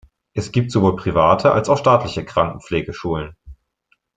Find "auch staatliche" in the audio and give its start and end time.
1.69-2.25